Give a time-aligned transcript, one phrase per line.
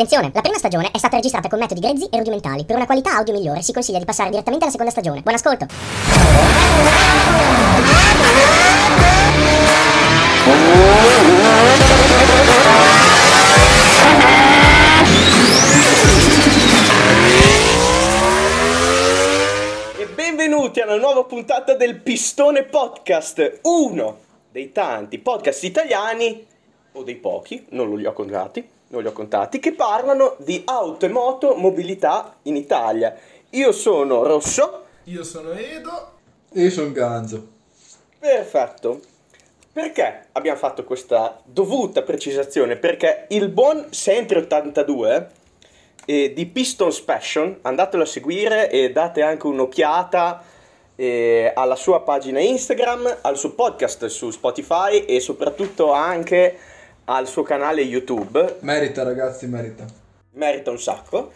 [0.00, 2.64] Attenzione, la prima stagione è stata registrata con metodi grezzi e rudimentali.
[2.64, 5.20] Per una qualità audio migliore si consiglia di passare direttamente alla seconda stagione.
[5.20, 5.66] Buon ascolto!
[19.98, 24.16] E benvenuti alla nuova puntata del Pistone Podcast, uno
[24.50, 26.46] dei tanti podcast italiani,
[26.92, 31.06] o dei pochi, non li ho contati, non li ho contati, che parlano di auto
[31.06, 33.16] e moto mobilità in Italia.
[33.50, 36.12] Io sono Rosso, Io sono Edo.
[36.52, 37.48] Io sono Ganzo.
[38.18, 39.00] perfetto.
[39.72, 42.76] Perché abbiamo fatto questa dovuta precisazione?
[42.76, 45.30] Perché il buon Sempre 82
[46.06, 50.42] eh, di Piston Passion, andatelo a seguire e date anche un'occhiata
[50.96, 56.58] eh, alla sua pagina Instagram, al suo podcast su Spotify e soprattutto anche
[57.12, 58.58] al suo canale YouTube.
[58.60, 59.84] Merita ragazzi, merita.
[60.32, 61.32] Merita un sacco.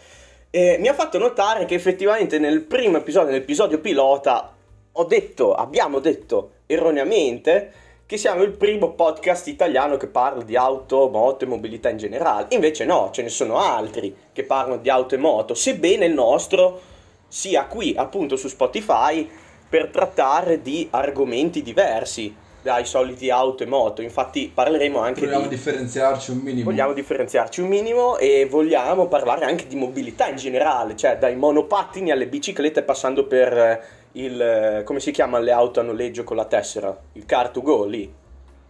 [0.50, 4.54] E mi ha fatto notare che effettivamente nel primo episodio, nell'episodio pilota,
[4.92, 7.72] ho detto, abbiamo detto erroneamente
[8.06, 12.46] che siamo il primo podcast italiano che parla di auto, moto e mobilità in generale.
[12.50, 16.80] Invece no, ce ne sono altri che parlano di auto e moto, sebbene il nostro
[17.26, 19.28] sia qui appunto su Spotify
[19.68, 24.00] per trattare di argomenti diversi dai soliti auto e moto.
[24.00, 26.70] Infatti parleremo anche Vogliamo di differenziarci un minimo.
[26.70, 32.10] Vogliamo differenziarci un minimo e vogliamo parlare anche di mobilità in generale, cioè dai monopattini
[32.10, 34.40] alle biciclette passando per eh, il...
[34.40, 36.98] eh, come si chiamano le auto a noleggio con la tessera?
[37.12, 38.10] Il car2go lì.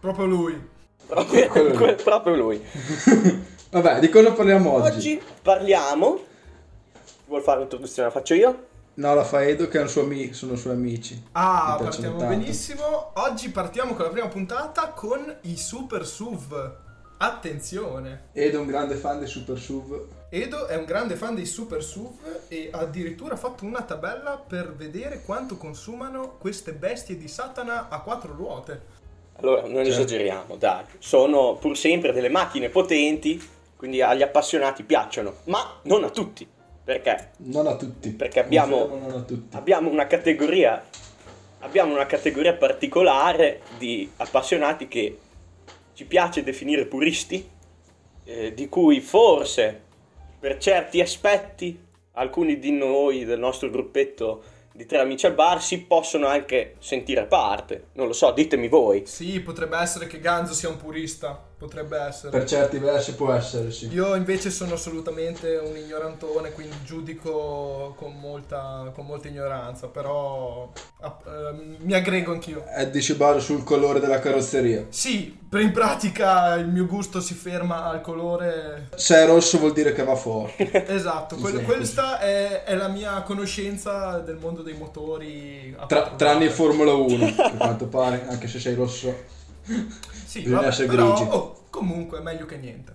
[0.01, 0.67] Proprio lui.
[1.07, 2.61] Proprio, que- proprio lui.
[3.69, 4.95] Vabbè, di cosa parliamo oggi?
[4.97, 6.19] Oggi parliamo...
[7.27, 8.09] Vuol fare l'introduzione?
[8.09, 8.65] La faccio io?
[8.97, 11.21] No, la fa Edo che è un suo ami- sono suoi amici.
[11.33, 12.33] Ah, partiamo tanto.
[12.35, 13.11] benissimo.
[13.15, 16.83] Oggi partiamo con la prima puntata con i Super SUV.
[17.17, 18.27] Attenzione.
[18.33, 20.07] Edo è un grande fan dei Super SUV.
[20.29, 24.73] Edo è un grande fan dei Super SUV e addirittura ha fatto una tabella per
[24.73, 28.93] vedere quanto consumano queste bestie di Satana a quattro ruote.
[29.39, 29.89] Allora, non Certo.
[29.89, 30.85] esageriamo, dai.
[30.99, 33.41] Sono pur sempre delle macchine potenti,
[33.75, 36.47] quindi agli appassionati piacciono, ma non a tutti.
[36.85, 37.31] Perché?
[37.37, 38.11] Non a tutti.
[38.11, 39.57] Perché abbiamo- a tutti.
[39.57, 40.83] abbiamo una categoria
[41.59, 45.17] abbiamo una categoria particolare di appassionati che
[45.93, 47.49] ci piace definire puristi
[48.25, 49.81] eh, di cui forse
[50.39, 51.75] per certi aspetti
[52.13, 57.25] alcuni di noi del nostro gruppetto di tre amici al bar si possono anche sentire
[57.25, 61.41] parte non lo so ditemi voi Sì, potrebbe essere che Ganzo sia un purista.
[61.57, 62.31] Potrebbe essere.
[62.31, 63.87] Per certi versi può essere, sì.
[63.87, 70.69] Io invece sono assolutamente un ignorantone, quindi giudico con molta, con molta ignoranza, però
[71.01, 72.63] ehm, mi aggrego anch'io.
[72.99, 74.87] Si basa sul colore della carrozzeria.
[74.89, 78.89] Sì, per in pratica il mio gusto si ferma al colore.
[78.95, 80.69] Se è rosso vuol dire che va forte.
[80.95, 81.63] Esatto, Sì.
[81.63, 85.73] questa è, è la mia conoscenza del mondo dei motori.
[85.87, 86.49] Tra- tranne.
[86.49, 89.13] Formula 1, che a quanto pare, anche se sei rosso.
[90.35, 92.93] Sì, vabbè, però oh, comunque è meglio che niente.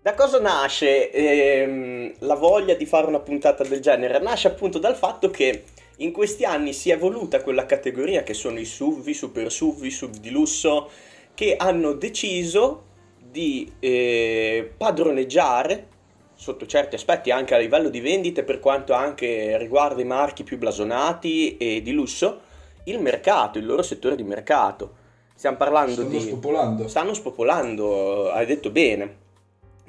[0.00, 4.20] Da cosa nasce ehm, la voglia di fare una puntata del genere?
[4.20, 5.64] Nasce appunto dal fatto che
[5.96, 9.82] in questi anni si è evoluta quella categoria che sono i SUV, i super SUV,
[9.82, 10.88] i SUV di lusso,
[11.34, 12.84] che hanno deciso
[13.18, 15.88] di eh, padroneggiare
[16.34, 20.58] sotto certi aspetti anche a livello di vendite per quanto anche riguarda i marchi più
[20.58, 22.40] blasonati e di lusso,
[22.84, 25.00] il mercato, il loro settore di mercato.
[25.42, 26.86] Stiamo parlando Stanno di spopolando.
[26.86, 29.16] stanno spopolando, hai detto bene,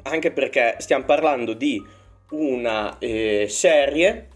[0.01, 1.79] anche perché stiamo parlando di
[2.31, 4.29] una eh, serie,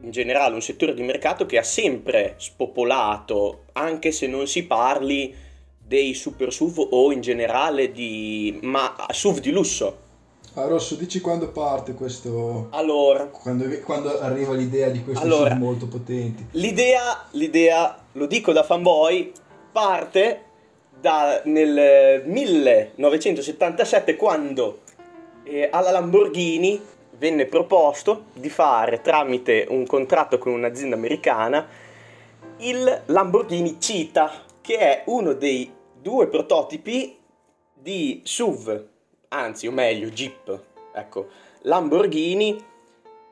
[0.00, 5.32] in generale un settore di mercato che ha sempre spopolato, anche se non si parli
[5.78, 9.98] dei super SUV o in generale di ma SUV di lusso.
[10.54, 12.66] Ah, Rosso, dici quando parte questo...
[12.70, 15.54] Allora, Quando, quando arriva l'idea di questi Allora.
[15.54, 16.44] Molto potenti.
[16.52, 19.30] L'idea, l'idea, lo dico da fanboy,
[19.70, 20.46] parte
[21.00, 24.80] da, nel 1977 quando
[25.44, 26.80] eh, alla Lamborghini
[27.18, 31.66] venne proposto di fare tramite un contratto con un'azienda americana
[32.58, 37.18] il Lamborghini Cheetah, che è uno dei due prototipi
[37.74, 38.86] di SUV,
[39.28, 40.62] anzi o meglio Jeep,
[40.94, 41.28] ecco,
[41.62, 42.64] Lamborghini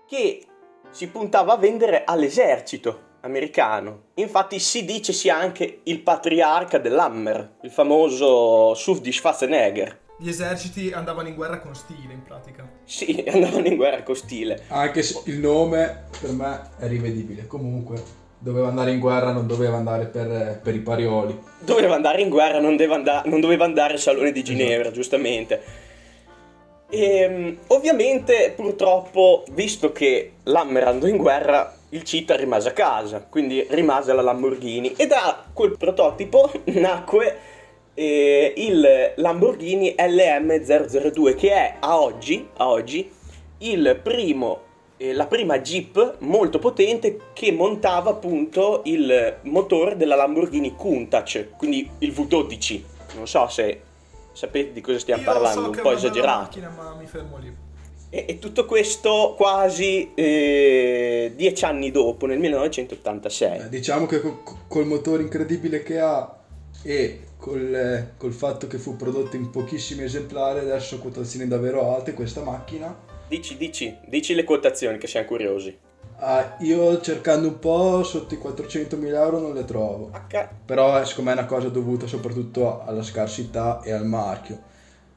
[0.06, 0.44] che
[0.90, 4.03] si puntava a vendere all'esercito americano.
[4.16, 9.98] Infatti si dice sia anche il patriarca dell'Hammer, il famoso SUV di Schwarzenegger.
[10.18, 12.68] Gli eserciti andavano in guerra con stile, in pratica.
[12.84, 14.62] Sì, andavano in guerra con stile.
[14.68, 17.48] Anche se il nome per me è rivedibile.
[17.48, 18.00] Comunque,
[18.38, 21.36] doveva andare in guerra, non doveva andare per, per i parioli.
[21.58, 25.60] Doveva andare in guerra, non, deve anda- non doveva andare al Salone di Ginevra, giustamente.
[26.88, 33.24] E, mm, ovviamente, purtroppo, visto che l'Hammer andò in guerra, il Cita rimase a casa,
[33.24, 34.94] quindi rimase la Lamborghini.
[34.96, 37.38] E da quel prototipo nacque
[37.94, 43.08] eh, il Lamborghini LM002, che è a oggi, a oggi
[43.58, 44.60] il primo,
[44.96, 51.88] eh, la prima Jeep molto potente che montava appunto il motore della Lamborghini Countach, quindi
[51.98, 52.82] il V12.
[53.14, 53.80] Non so se
[54.32, 56.40] sapete di cosa stiamo Io parlando, so un po' esagerato.
[56.40, 57.63] macchina, ma mi fermo lì.
[58.14, 63.58] E, e tutto questo quasi eh, dieci anni dopo, nel 1986.
[63.62, 64.38] Eh, diciamo che col,
[64.68, 66.38] col motore incredibile che ha
[66.84, 72.14] e col, eh, col fatto che fu prodotto in pochissimi esemplari, adesso quotazioni davvero alte
[72.14, 72.96] questa macchina.
[73.26, 75.76] Dici, dici, dici le quotazioni che siamo curiosi.
[76.18, 80.10] Ah, io cercando un po' sotto i 400.000 euro non le trovo.
[80.12, 80.48] H.
[80.64, 84.72] Però eh, secondo me è una cosa dovuta soprattutto alla scarsità e al marchio.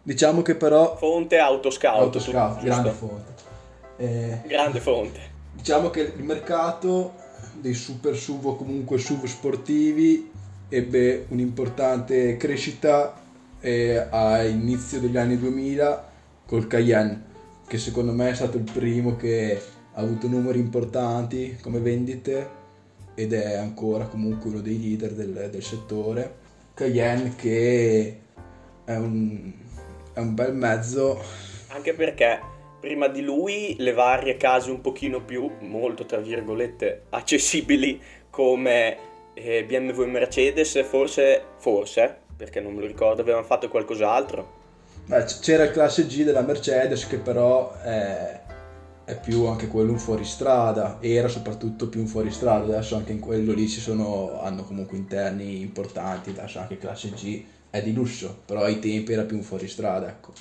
[0.07, 1.99] Diciamo che però Fonte Autoscout.
[1.99, 3.33] Autoscout, grande fonte.
[3.97, 5.19] Eh, Grande fonte.
[5.51, 7.13] diciamo che il mercato
[7.59, 10.31] dei super SUV o comunque SUV sportivi
[10.69, 13.19] ebbe un'importante crescita
[13.59, 16.09] eh, all'inizio degli anni 2000
[16.45, 17.23] col Cayenne,
[17.67, 19.61] che secondo me è stato il primo che
[19.93, 22.49] ha avuto numeri importanti come vendite
[23.13, 26.33] ed è ancora comunque uno dei leader del, del settore.
[26.73, 28.19] Cayenne che
[28.85, 29.65] è un,
[30.17, 31.21] è un bel mezzo
[31.67, 32.39] Anche perché
[32.79, 38.97] prima di lui le varie case un pochino più, molto tra virgolette, accessibili come
[39.33, 44.55] eh, BMW e Mercedes, forse, forse, perché non me lo ricordo, avevano fatto qualcos'altro.
[45.05, 48.39] Beh, c'era il classe G della Mercedes che però è,
[49.05, 53.53] è più anche quello un fuoristrada, era soprattutto più un fuoristrada, adesso anche in quello
[53.53, 57.43] lì ci sono, hanno comunque interni importanti, adesso anche il classe G
[57.77, 60.33] è di lusso, però ai tempi era più un fuoristrada, ecco.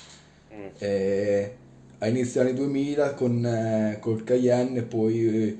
[0.53, 0.67] Mm.
[0.77, 1.55] E
[1.99, 5.57] a inizio anni 2000 con, eh, col Cayenne poi eh,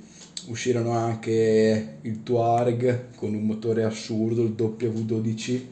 [0.48, 5.66] uscirono anche il Tuareg con un motore assurdo, il W12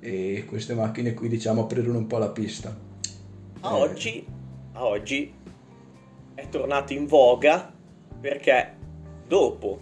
[0.00, 2.76] e queste macchine qui diciamo aprirono un po' la pista.
[3.60, 4.26] A Eh, oggi,
[4.72, 5.32] a oggi
[6.34, 7.72] è tornato in voga
[8.20, 8.74] perché
[9.26, 9.78] dopo,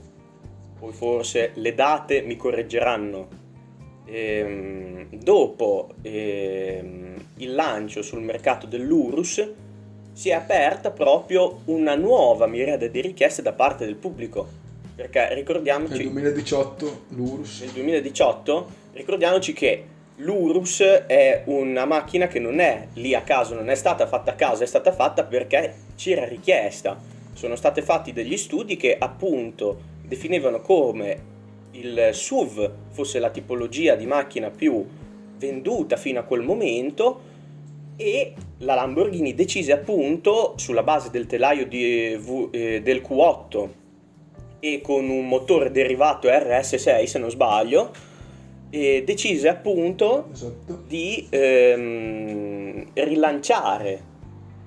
[0.79, 3.29] poi forse le date mi correggeranno,
[4.13, 9.51] ehm, dopo ehm, il lancio sul mercato dell'Urus
[10.13, 14.61] si è aperta proprio una nuova miriade di richieste da parte del pubblico.
[14.95, 19.85] Perché Nel ricordiamoci, 2018 l'Urus nel 2018, ricordiamoci che
[20.17, 24.35] l'Urus è una macchina che non è lì a caso, non è stata fatta a
[24.35, 26.99] caso, è stata fatta perché c'era richiesta.
[27.33, 31.31] Sono stati fatti degli studi che appunto definivano come
[31.73, 34.85] il SUV fosse la tipologia di macchina più
[35.37, 37.31] venduta fino a quel momento
[37.97, 43.69] e la Lamborghini decise appunto sulla base del telaio di, eh, del Q8
[44.61, 47.91] e con un motore derivato RS6 se non sbaglio
[48.71, 50.83] e decise appunto esatto.
[50.87, 54.11] di ehm, rilanciare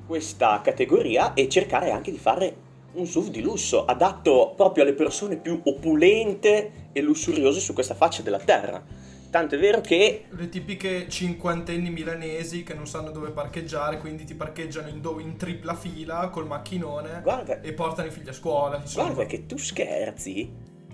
[0.05, 2.64] questa categoria e cercare anche di fare
[2.95, 8.21] un SUV di lusso adatto proprio alle persone più opulente e lussuriose su questa faccia
[8.21, 8.83] della terra.
[9.29, 14.33] Tanto è vero che Le tipiche cinquantenni milanesi che non sanno dove parcheggiare, quindi ti
[14.33, 18.77] parcheggiano in, do- in tripla fila col macchinone guarda, e portano i figli a scuola.
[18.77, 19.07] Insomma.
[19.11, 20.49] guarda che tu scherzi,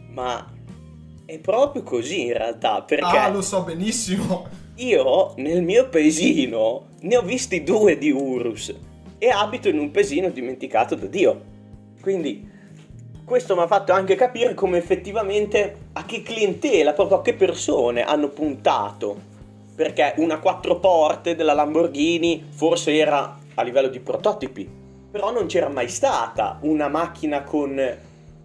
[0.09, 0.51] ma
[1.23, 4.47] è proprio così in realtà, perché Ah, lo so benissimo.
[4.77, 8.73] Io nel mio paesino ne ho visti due di Urus
[9.19, 11.49] e abito in un paesino dimenticato da Dio.
[12.01, 12.49] Quindi
[13.23, 18.03] questo mi ha fatto anche capire come effettivamente a che clientela, proprio a che persone
[18.03, 19.29] hanno puntato.
[19.73, 24.69] Perché una quattro porte della Lamborghini forse era a livello di prototipi,
[25.09, 27.79] però non c'era mai stata una macchina con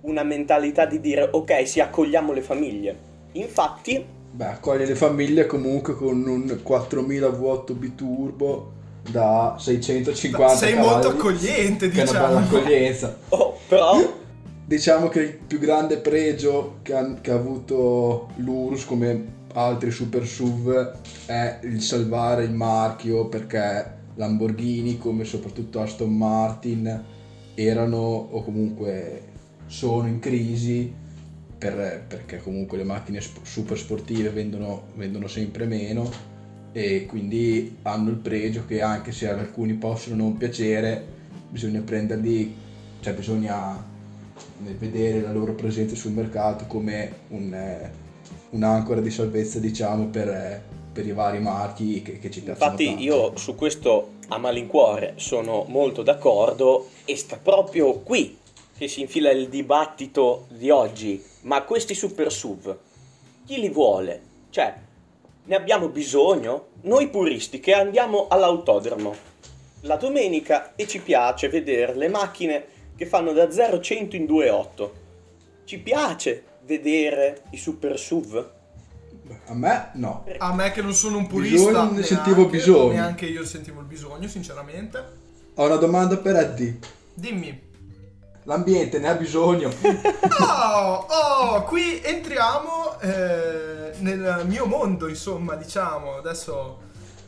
[0.03, 2.99] una mentalità di dire ok, si accogliamo le famiglie.
[3.33, 8.73] Infatti, Beh, accoglie le famiglie comunque con un 4000 V8 biturbo
[9.11, 12.59] da 650 Sei cavalli, molto accogliente, che è una bella diciamo.
[12.59, 13.17] accoglienza.
[13.31, 14.25] oh, però
[14.67, 20.27] Diciamo che il più grande pregio che ha, che ha avuto l'Urus come altri super
[20.27, 20.93] SUV
[21.27, 27.05] è il salvare il marchio perché Lamborghini come soprattutto Aston Martin
[27.55, 29.23] erano o comunque
[29.67, 30.93] sono in crisi
[31.57, 36.11] per- perché comunque le macchine super sportive vendono, vendono sempre meno
[36.77, 41.03] e quindi hanno il pregio che anche se ad alcuni possono non piacere
[41.49, 42.55] bisogna prenderli
[43.01, 43.83] cioè bisogna
[44.59, 47.91] nel vedere la loro presenza sul mercato come un, eh,
[48.51, 52.85] un'ancora di salvezza diciamo per, eh, per i vari marchi che, che ci piacciono Infatti
[52.85, 53.03] tanto.
[53.03, 58.37] io su questo a malincuore sono molto d'accordo e sta proprio qui
[58.77, 61.25] che si infila il dibattito di oggi.
[61.43, 62.77] Ma questi super SUV,
[63.47, 64.21] chi li vuole?
[64.51, 64.75] Cioè,
[65.47, 66.69] ne abbiamo bisogno?
[66.83, 69.35] Noi puristi che andiamo all'autodromo
[69.83, 72.65] la domenica e ci piace vedere le macchine
[72.97, 74.91] che fanno da 0 a 100 in 2.8.
[75.65, 78.51] Ci piace vedere i super SUV?
[79.47, 80.25] A me no.
[80.39, 82.93] A me che non sono un purista, Bisogno, ne neanche, sentivo bisogno.
[82.93, 85.05] Neanche io sentivo il bisogno, sinceramente.
[85.55, 86.79] Ho una domanda per Eddie.
[87.15, 87.66] Dimmi.
[88.47, 89.71] L'ambiente ne ha bisogno?
[90.39, 96.17] Oh, oh, qui entriamo eh, nel mio mondo, insomma, diciamo.
[96.17, 96.79] Adesso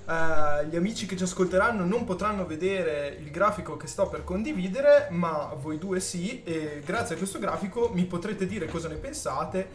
[0.07, 5.09] eh, gli amici che ci ascolteranno non potranno vedere il grafico che sto per condividere,
[5.11, 9.69] ma voi due sì, e grazie a questo grafico mi potrete dire cosa ne pensate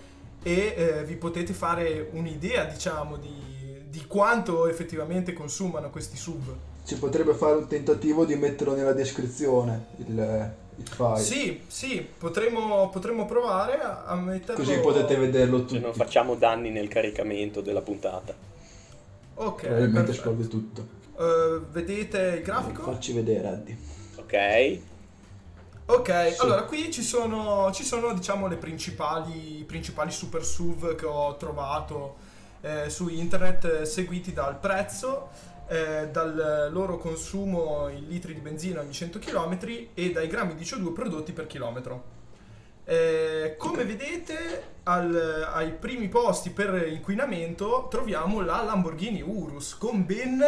[0.44, 6.56] e eh, vi potete fare un'idea, diciamo, di, di quanto effettivamente consumano questi sub.
[6.84, 11.20] Si potrebbe fare un tentativo di metterlo nella descrizione, il, il file.
[11.20, 14.64] Sì, sì, potremmo, potremmo provare a, metterlo...
[14.64, 15.80] Così potete vederlo tutti.
[15.80, 18.34] non facciamo danni nel caricamento della puntata.
[19.36, 20.30] Ok, Probabilmente perfetto.
[20.30, 20.88] esplode tutto.
[21.18, 22.84] Eh, vedete il grafico?
[22.84, 23.78] Facci vedere, Eddie.
[24.18, 24.80] Ok?
[25.86, 26.42] Ok, Sì.
[26.42, 31.36] allora qui ci sono, ci sono diciamo le principali, i principali super SUV che ho
[31.38, 32.16] trovato
[32.62, 35.30] eh, su internet, eh, seguiti dal prezzo,
[35.68, 39.58] eh, dal loro consumo in litri di benzina ogni 100 km
[39.94, 42.12] e dai grammi di CO2 prodotti per chilometro.
[42.86, 50.44] Eh, come vedete, al- ai primi posti per inquinamento troviamo la Lamborghini Urus con ben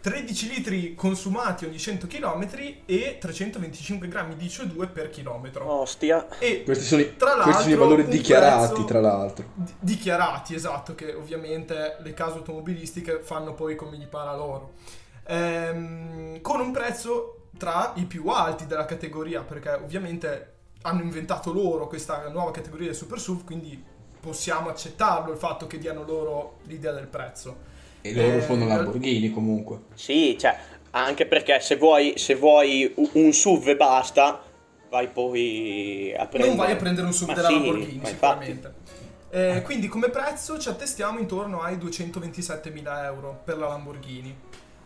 [0.00, 2.48] 13 litri consumati ogni 100 km
[2.86, 5.70] e 325 grammi di CO2 per chilometro.
[5.70, 6.26] Ostia.
[6.38, 9.44] E Questi sono, i, Tra questi sono i l'altro, valori dichiarati, tra l'altro.
[9.52, 14.72] di- dichiarati, esatto, che ovviamente le case automobilistiche fanno poi come gli pare a loro.
[15.26, 20.52] Ehm, con un prezzo tra i più alti della categoria, perché ovviamente
[20.82, 23.82] hanno inventato loro questa nuova categoria del super SUV, quindi
[24.18, 27.68] possiamo accettarlo il fatto che diano loro l'idea del prezzo.
[28.02, 29.82] E loro Eh, sono Lamborghini comunque.
[29.94, 30.56] Sì, cioè,
[30.90, 34.42] anche perché se vuoi, se vuoi un SUV e basta,
[34.88, 36.54] vai poi a prendere...
[36.54, 38.74] Non vai a prendere un SUV Ma della sì, Lamborghini, sicuramente.
[39.32, 44.36] Eh, quindi come prezzo ci attestiamo intorno ai 227.000 euro per la Lamborghini.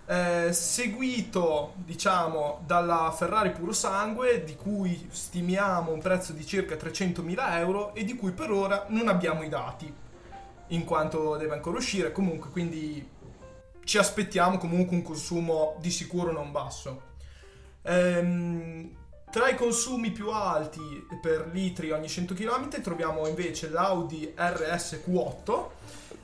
[0.06, 7.56] Eh, seguito, diciamo, dalla Ferrari puro sangue, di cui stimiamo un prezzo di circa 300.000
[7.56, 9.90] euro e di cui per ora non abbiamo i dati,
[10.68, 12.12] in quanto deve ancora uscire.
[12.12, 13.06] Comunque, quindi
[13.84, 17.12] ci aspettiamo comunque un consumo di sicuro non basso.
[17.82, 18.90] Ehm,
[19.30, 20.80] tra i consumi più alti
[21.20, 25.66] per litri ogni 100 km troviamo invece l'Audi RSQ8.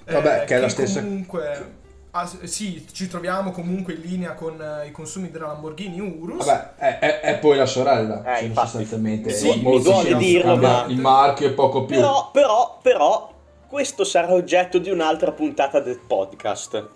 [0.07, 1.73] Vabbè, che è la stessa- Comunque,
[2.13, 6.47] ah, sì, ci troviamo comunque in linea con eh, i consumi della Lamborghini Urus.
[6.47, 8.23] Vabbè, è, è- è poi la sorella.
[8.39, 9.31] Eh, cioè, sostanzialmente.
[9.31, 11.97] Sì, mi duole dirlo, ma- Il marchio è poco più.
[11.97, 13.33] Però, però, però,
[13.71, 16.89] questo sarà oggetto di un'altra puntata del podcast.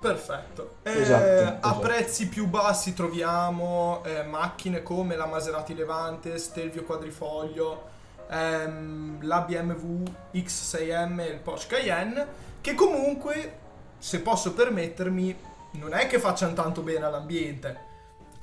[0.00, 0.76] Perfetto.
[0.82, 1.78] Eh, Esatto, A esatto.
[1.80, 7.82] prezzi più bassi troviamo eh, macchine come la Maserati Levante, Stelvio Quadrifoglio,
[8.30, 12.26] ehm, la BMW X6M e il Porsche Cayenne,
[12.62, 13.58] che comunque,
[13.98, 15.36] se posso permettermi,
[15.72, 17.90] non è che facciano tanto bene all'ambiente.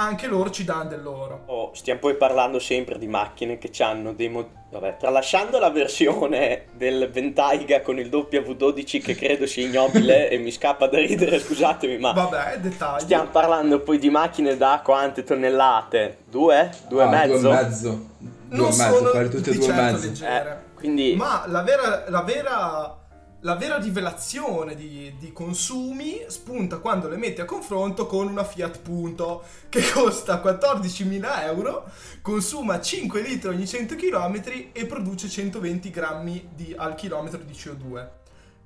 [0.01, 1.41] Anche loro ci danno del loro.
[1.47, 6.67] Oh, stiamo poi parlando sempre di macchine che hanno dei mo- Vabbè, tralasciando la versione
[6.73, 11.97] del Ventaiga con il W12 che credo sia ignobile e mi scappa da ridere, scusatemi,
[11.97, 13.01] ma Vabbè, dettagli.
[13.01, 16.19] stiamo parlando poi di macchine da quante tonnellate?
[16.29, 16.69] Due?
[16.87, 17.37] Due e Ah, mezzo?
[17.39, 17.89] Due e mezzo.
[18.19, 20.25] Due non e mezzo, sono fare tutte e di due e certo mezzo.
[20.25, 22.97] Eh, quindi Ma la vera, la vera,
[23.41, 28.79] la vera rivelazione di, di consumi spunta quando le metti a confronto con una Fiat
[28.79, 31.89] Punto che costa 14.000 euro,
[32.21, 34.41] consuma 5 litri ogni 100 km
[34.73, 38.07] e produce 120 grammi di- al chilometro di CO2.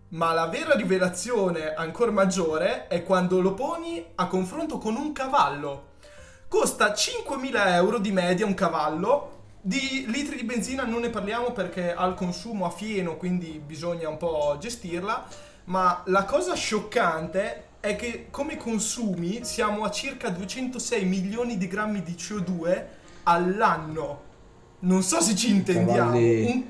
[0.09, 5.91] Ma la vera rivelazione ancora maggiore è quando lo poni a confronto con un cavallo.
[6.47, 9.32] Costa 5.000 euro di media un cavallo.
[9.65, 14.10] Di litri di benzina non ne parliamo perché ha il consumo a fieno, quindi bisogna
[14.10, 15.25] un po' gestirla.
[15.65, 22.03] Ma la cosa scioccante è che come consumi siamo a circa 206 milioni di grammi
[22.03, 22.84] di CO2
[23.24, 24.22] all'anno.
[24.79, 26.17] Non so se ci intendiamo.
[26.17, 26.65] Un,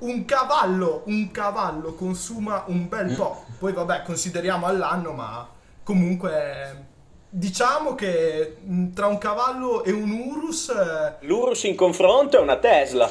[0.00, 3.46] un cavallo, un cavallo consuma un bel po'.
[3.58, 5.48] Poi vabbè, consideriamo all'anno, ma
[5.82, 6.87] comunque
[7.28, 12.56] diciamo che mh, tra un cavallo e un Urus eh, l'Urus in confronto è una
[12.56, 13.10] Tesla.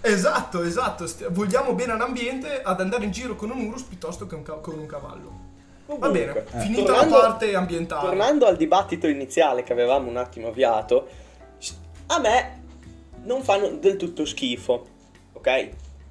[0.00, 1.04] Esatto, esatto.
[1.30, 4.78] Vogliamo bene all'ambiente ad andare in giro con un Urus piuttosto che un ca- con
[4.78, 5.46] un cavallo.
[5.86, 6.60] Va bene, Comunque, eh.
[6.60, 8.06] finita tornando- la parte ambientale.
[8.06, 11.08] Tornando al dibattito iniziale che avevamo un attimo avviato,
[12.06, 12.62] a me
[13.24, 14.86] non fanno del tutto schifo,
[15.32, 15.68] ok?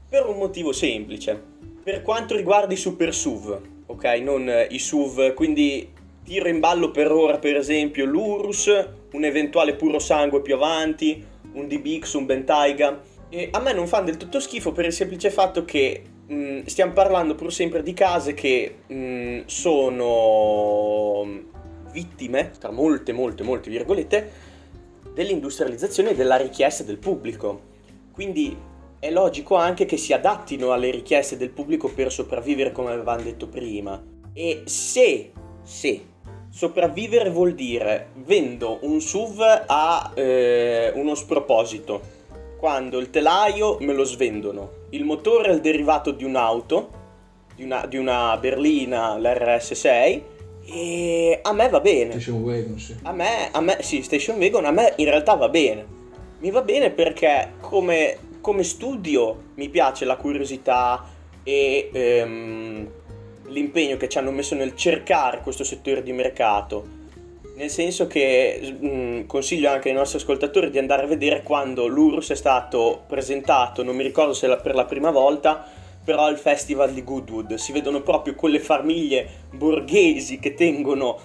[0.10, 1.42] Per un motivo semplice.
[1.84, 4.04] Per quanto riguarda i super SUV, ok?
[4.22, 5.94] Non eh, i SUV, quindi
[6.27, 8.67] tiro in ballo per ora per esempio l'Urus,
[9.13, 13.01] un eventuale puro sangue più avanti, un DBX, un Bentayga.
[13.29, 16.91] E a me non fanno del tutto schifo per il semplice fatto che mh, stiamo
[16.91, 21.25] parlando pur sempre di case che mh, sono
[21.93, 24.31] vittime, tra molte, molte, molte virgolette,
[25.13, 27.75] dell'industrializzazione e della richiesta del pubblico.
[28.12, 28.55] Quindi
[29.00, 33.48] è logico anche che si adattino alle richieste del pubblico per sopravvivere, come avevamo detto
[33.48, 34.01] prima.
[34.34, 35.31] E se,
[35.63, 36.01] se
[36.58, 42.02] sopravvivere vuol dire vendo un SUV a eh, uno sproposito,
[42.58, 46.90] quando il telaio me lo svendono, il motore è il derivato di un'auto,
[47.54, 50.22] di una, di una berlina, l'RS6,
[50.66, 52.14] e a me va bene.
[52.14, 52.96] Station Wagon, sì.
[53.04, 55.86] A me, a me, sì, Station Wagon a me in realtà va bene.
[56.40, 61.06] Mi va bene perché come, come studio mi piace la curiosità
[61.44, 62.90] e ehm,
[63.48, 66.96] l'impegno che ci hanno messo nel cercare questo settore di mercato.
[67.56, 72.32] Nel senso che mh, consiglio anche ai nostri ascoltatori di andare a vedere quando l'URSS
[72.32, 75.66] è stato presentato, non mi ricordo se la- per la prima volta,
[76.04, 77.56] però al festival di Goodwood.
[77.56, 81.18] Si vedono proprio quelle famiglie borghesi che tengono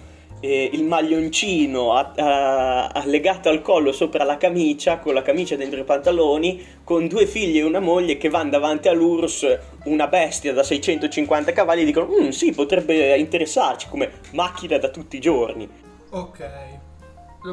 [0.45, 5.55] eh, il maglioncino a- a- a- legato al collo sopra la camicia, con la camicia
[5.55, 10.53] dentro i pantaloni, con due figli e una moglie che vanno davanti all'URSS, una bestia
[10.53, 15.69] da 650 cavalli, e dicono, "Mm, sì, potrebbe interessarci come macchina da tutti i giorni.
[16.11, 16.41] Ok.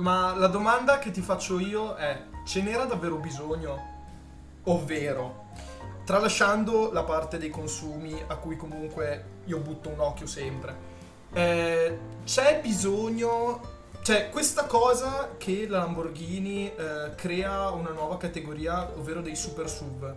[0.01, 3.98] Ma la domanda che ti faccio io è: ce n'era davvero bisogno?
[4.65, 5.46] Ovvero,
[6.05, 10.88] tralasciando la parte dei consumi a cui comunque io butto un occhio sempre,
[11.33, 13.77] eh, c'è bisogno.
[14.01, 20.13] Cioè, questa cosa che la Lamborghini eh, crea una nuova categoria, ovvero dei super SUV,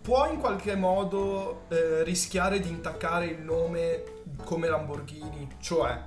[0.00, 4.04] può in qualche modo eh, rischiare di intaccare il nome
[4.44, 5.48] come Lamborghini?
[5.60, 6.02] Cioè,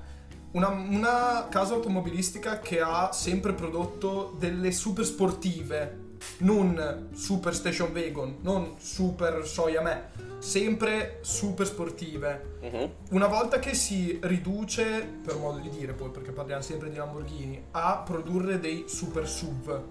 [0.52, 8.38] una, una casa automobilistica che ha sempre prodotto delle super sportive, non super station wagon,
[8.41, 10.10] non super soia me,
[10.43, 12.58] sempre super sportive.
[12.62, 12.91] Mhm.
[13.12, 17.63] Una volta che si riduce, per modo di dire poi, perché parliamo sempre di Lamborghini,
[17.71, 19.82] a produrre dei super SUV,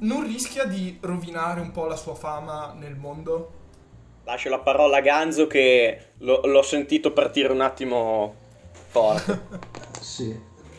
[0.00, 3.52] non rischia di rovinare un po' la sua fama nel mondo?
[4.24, 8.34] Lascio la parola a Ganzo che lo- l'ho sentito partire un attimo
[8.88, 9.78] forte.
[10.00, 10.34] Sì,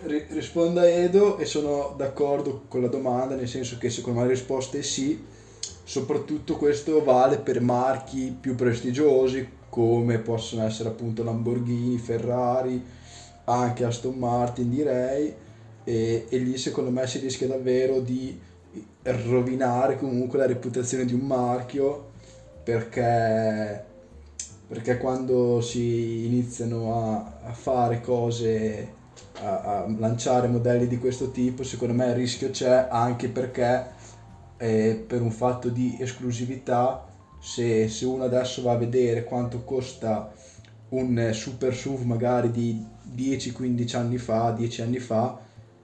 [0.05, 4.25] Ri- rispondo a Edo e sono d'accordo con la domanda, nel senso che secondo me
[4.25, 5.23] la risposta è sì,
[5.84, 12.84] soprattutto questo vale per marchi più prestigiosi come possono essere appunto Lamborghini, Ferrari,
[13.46, 15.34] anche Aston Martin direi,
[15.84, 18.39] e, e lì secondo me si rischia davvero di
[19.04, 22.10] rovinare comunque la reputazione di un marchio
[22.63, 23.89] perché
[24.72, 28.94] perché quando si iniziano a, a fare cose,
[29.41, 33.86] a, a lanciare modelli di questo tipo, secondo me il rischio c'è anche perché
[34.62, 37.08] eh, per un fatto di esclusività,
[37.39, 40.32] se, se uno adesso va a vedere quanto costa
[40.89, 45.39] un super SUV magari di 10-15 anni fa, 10 anni fa,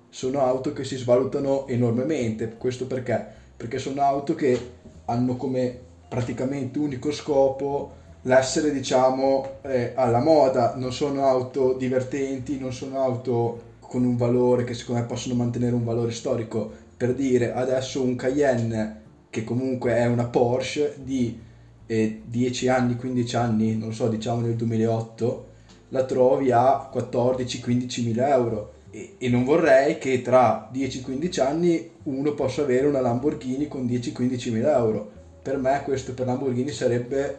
[0.10, 2.56] sono auto che si svalutano enormemente.
[2.56, 3.26] Questo perché?
[3.58, 4.74] Perché sono auto che
[5.06, 5.76] hanno come
[6.08, 13.62] praticamente unico scopo l'essere diciamo eh, alla moda, non sono auto divertenti, non sono auto
[13.80, 16.86] con un valore che secondo me possono mantenere un valore storico.
[16.98, 21.40] Per dire adesso un Cayenne che comunque è una Porsche di
[21.86, 25.46] eh, 10 anni, 15 anni, non so, diciamo nel 2008,
[25.90, 28.74] la trovi a 14-15 mila euro.
[28.90, 34.52] E, e non vorrei che tra 10-15 anni uno possa avere una Lamborghini con 10-15
[34.52, 35.12] mila euro.
[35.42, 37.38] Per me questo per Lamborghini sarebbe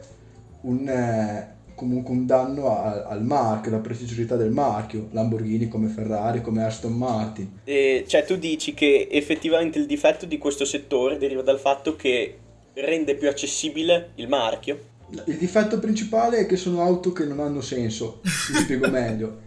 [0.63, 6.43] un, eh, comunque un danno al, al marchio, alla prestigiosità del marchio, Lamborghini come Ferrari,
[6.43, 7.61] come Aston Martin.
[7.63, 12.37] E, cioè, tu dici che effettivamente il difetto di questo settore deriva dal fatto che
[12.75, 14.97] rende più accessibile il marchio.
[15.27, 19.39] Il difetto principale è che sono auto che non hanno senso, mi spiego meglio.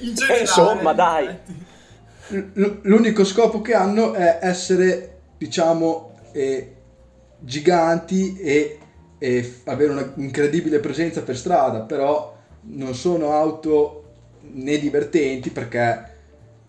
[0.00, 1.38] In generale, insomma, in dai.
[2.54, 6.74] L- l'unico scopo che hanno è essere, diciamo, eh,
[7.38, 8.78] giganti e,
[9.22, 14.02] e avere una incredibile presenza per strada, però non sono auto
[14.54, 16.10] né divertenti perché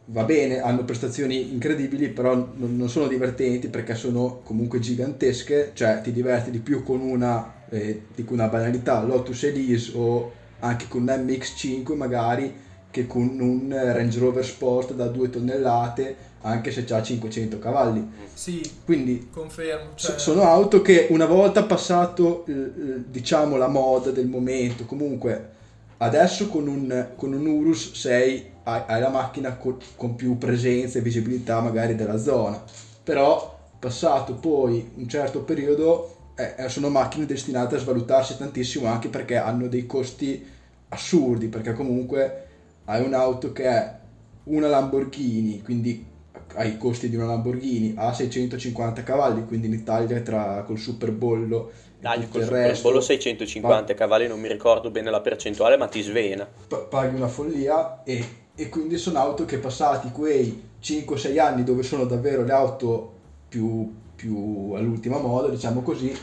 [0.06, 6.12] va bene, hanno prestazioni incredibili, però non sono divertenti perché sono comunque gigantesche, cioè ti
[6.12, 11.08] diverti di più con una, eh, dico una banalità, Lotus Elise o anche con un
[11.08, 12.54] MX5 magari
[12.94, 18.08] che con un Range Rover Sport da 2 tonnellate anche se ha 500 cavalli.
[18.32, 19.92] Sì, Quindi confermo.
[19.96, 25.50] Cioè, sono auto che una volta passato diciamo la moda del momento, comunque
[25.98, 31.00] adesso con un, con un Urus 6 hai, hai la macchina co- con più presenza
[31.00, 32.62] e visibilità magari della zona,
[33.04, 39.08] però passato poi un certo periodo eh, eh, sono macchine destinate a svalutarsi tantissimo anche
[39.08, 40.46] perché hanno dei costi
[40.90, 42.43] assurdi, perché comunque
[42.86, 44.00] hai un'auto che è
[44.46, 46.12] una Lamborghini, quindi
[46.56, 51.72] ha i costi di una Lamborghini, ha 650 cavalli, quindi in Italia tra col superbollo
[52.00, 55.88] Dai, col il Super resto Bollo 650 cavalli, non mi ricordo bene la percentuale, ma
[55.88, 56.46] ti svena.
[56.68, 61.82] pa- paghi una follia e, e quindi sono auto che passati quei 5-6 anni dove
[61.82, 63.14] sono davvero le auto
[63.48, 66.14] più, più all'ultima moda, diciamo così,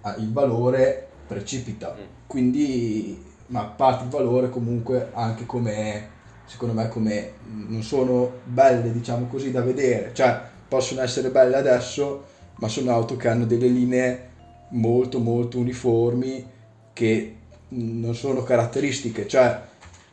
[0.00, 1.96] ah, il valore precipita.
[1.96, 2.04] Mm.
[2.26, 6.08] Quindi, ma parte il valore comunque anche come,
[6.46, 7.32] secondo me, come
[7.68, 10.12] non sono belle, diciamo così, da vedere.
[10.14, 12.24] Cioè, possono essere belle adesso,
[12.56, 14.30] ma sono auto che hanno delle linee
[14.70, 16.48] molto molto uniformi
[16.94, 17.36] che
[17.68, 19.60] non sono caratteristiche, cioè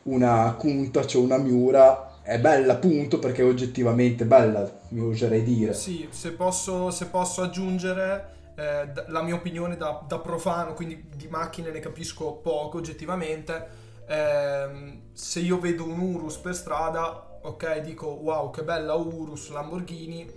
[0.04, 5.72] una Kunta, cioè una Miura è bella appunto perché è oggettivamente bella, mi oserei dire.
[5.72, 11.28] Sì, se posso, se posso aggiungere eh, la mia opinione da, da profano, quindi di
[11.28, 13.88] macchine ne capisco poco oggettivamente.
[14.06, 20.28] ehm, se io vedo un Urus per strada, ok, dico wow, che bella Urus, Lamborghini,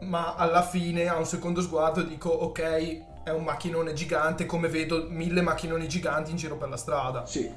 [0.00, 5.06] ma alla fine a un secondo sguardo dico ok, è un macchinone gigante come vedo
[5.08, 7.26] mille macchinoni giganti in giro per la strada.
[7.26, 7.50] Sì.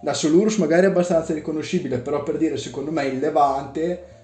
[0.00, 4.16] Adesso l'Urus magari è abbastanza riconoscibile, però per dire secondo me il Levante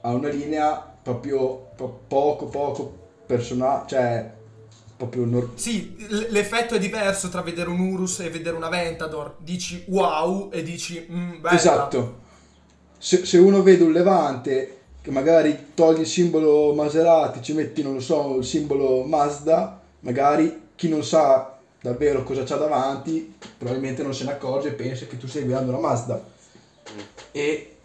[0.00, 3.01] ha una linea proprio po- poco poco
[3.36, 4.30] personale, cioè
[4.96, 9.36] proprio nor- Sì, l- l'effetto è diverso tra vedere un Urus e vedere una Ventador.
[9.38, 11.56] Dici wow e dici mm, bella.
[11.56, 12.20] Esatto.
[12.98, 17.94] Se, se uno vede un Levante che magari togli il simbolo Maserati, ci metti, non
[17.94, 24.14] lo so, il simbolo Mazda, magari chi non sa davvero cosa c'ha davanti, probabilmente non
[24.14, 26.22] se ne accorge e pensa che tu stai guidando una Mazda.
[27.32, 27.76] E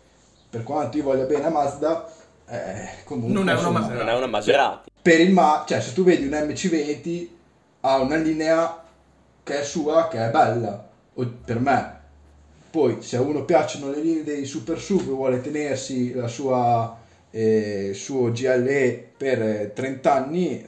[0.49, 2.13] per quanto io voglia bene a Mazda,
[2.49, 3.33] eh, comunque...
[3.33, 4.03] Non è una insomma, Maserati.
[4.05, 4.89] Non è una Maserati.
[5.01, 7.27] per il ma, cioè se tu vedi un MC20
[7.81, 8.83] ha una linea
[9.43, 11.95] che è sua, che è bella, o- per me.
[12.69, 16.97] Poi se a uno piacciono le linee dei super sub e vuole tenersi la sua
[17.31, 20.65] eh, suo GLE per eh, 30 anni,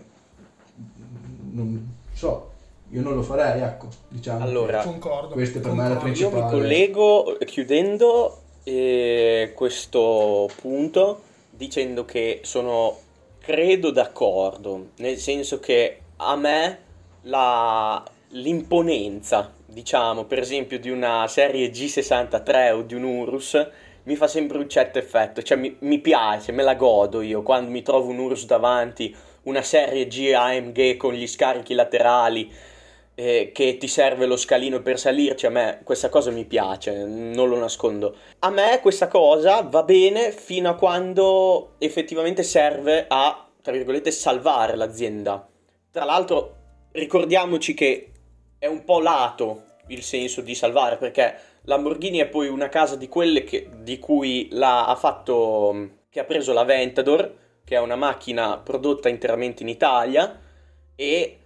[1.52, 2.52] non so,
[2.92, 4.44] io non lo farei, ecco, diciamo.
[4.44, 5.34] Allora, Concordo.
[5.34, 6.04] Questa per me è la concordo.
[6.04, 6.38] principale.
[6.40, 11.22] Io mi collego chiudendo eh, questo punto
[11.60, 12.98] dicendo che sono
[13.42, 16.80] credo d'accordo, nel senso che a me
[17.24, 23.70] la, l'imponenza, diciamo, per esempio di una serie G63 o di un Urus
[24.04, 27.70] mi fa sempre un certo effetto, cioè mi, mi piace, me la godo io quando
[27.70, 32.50] mi trovo un Urus davanti, una serie G AMG con gli scarichi laterali
[33.20, 37.50] eh, che ti serve lo scalino per salirci, a me questa cosa mi piace, non
[37.50, 38.16] lo nascondo.
[38.40, 44.78] A me questa cosa va bene fino a quando effettivamente serve a, tra virgolette, salvare
[44.78, 45.46] l'azienda.
[45.92, 46.56] Tra l'altro,
[46.94, 48.12] ricordiamoci che
[48.58, 53.10] è un po' lato il senso di salvare, perché Lamborghini è poi una casa di
[53.10, 57.98] quelle che- di cui la, ha fatto, che ha preso la Ventador, che è una
[57.98, 60.40] macchina prodotta interamente in Italia,
[60.96, 61.39] e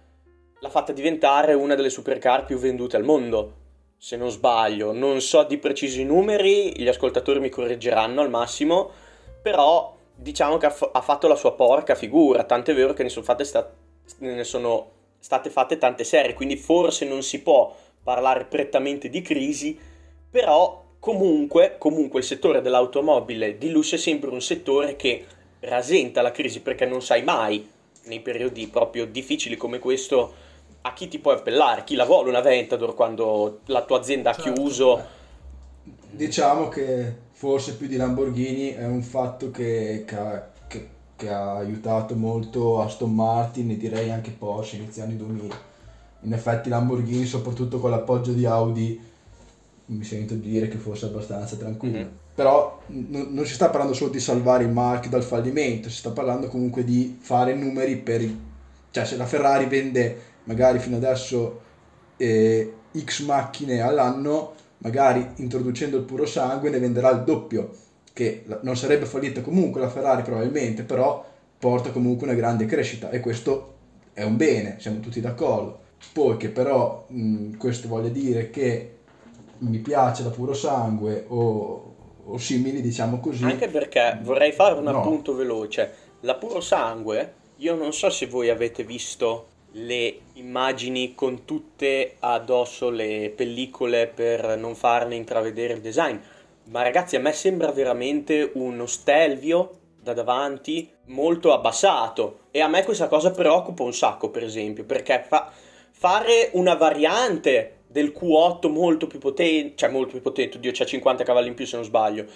[0.64, 3.52] l'ha fatta diventare una delle supercar più vendute al mondo,
[3.98, 4.92] se non sbaglio.
[4.92, 8.90] Non so di preciso i numeri, gli ascoltatori mi correggeranno al massimo,
[9.42, 13.10] però diciamo che ha, fa- ha fatto la sua porca figura, tant'è vero che ne
[13.10, 13.70] sono, sta-
[14.20, 19.78] ne sono state fatte tante serie, quindi forse non si può parlare prettamente di crisi,
[20.30, 25.26] però comunque, comunque il settore dell'automobile di lusso è sempre un settore che
[25.60, 27.70] rasenta la crisi perché non sai mai
[28.04, 30.52] nei periodi proprio difficili come questo
[30.86, 34.34] a chi ti puoi appellare, chi la vuole una Ventador quando la tua azienda ha
[34.34, 34.52] Certo.
[34.52, 35.02] chiuso.
[36.10, 41.56] Diciamo che forse più di Lamborghini è un fatto che, che ha, che- che ha
[41.56, 45.54] aiutato molto Aston Martin e direi anche Porsche inizio anni 2000.
[46.22, 49.00] In effetti Lamborghini, soprattutto con l'appoggio di Audi,
[49.86, 51.98] mi sento di dire che fosse abbastanza tranquillo.
[51.98, 52.10] Mhm.
[52.34, 56.10] Però n- non si sta parlando solo di salvare il marchio dal fallimento, si sta
[56.10, 58.20] parlando comunque di fare numeri per...
[58.20, 58.52] i-
[58.94, 61.60] Cioè se la Ferrari vende magari fino adesso
[62.16, 67.70] eh, X macchine all'anno, magari introducendo il puro sangue ne venderà il doppio,
[68.12, 71.24] che non sarebbe fallita comunque la Ferrari probabilmente, però
[71.58, 73.72] porta comunque una grande crescita e questo
[74.12, 75.80] è un bene, siamo tutti d'accordo.
[76.12, 78.98] Poi che però mh, questo vuole dire che
[79.58, 81.94] mi piace da puro sangue o,
[82.26, 83.42] o simili, diciamo così.
[83.42, 85.00] Anche perché vorrei fare un No.
[85.00, 85.92] appunto veloce.
[86.20, 92.90] La puro sangue, io non so se voi avete visto le immagini con tutte addosso
[92.90, 96.16] le pellicole per non farne intravedere il design.
[96.64, 102.40] Ma ragazzi, a me sembra veramente uno stelvio da davanti molto abbassato.
[102.50, 105.50] E a me questa cosa preoccupa un sacco, per esempio, perché fa-
[105.90, 111.24] fare una variante del Q8 molto più potente, cioè molto più potente, oddio, c'ha 50
[111.24, 112.26] cavalli in più se non sbaglio.